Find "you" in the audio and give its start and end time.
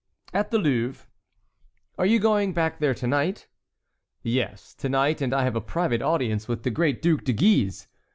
2.07-2.17